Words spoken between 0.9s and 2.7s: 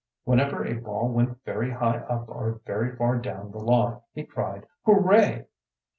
went very high up or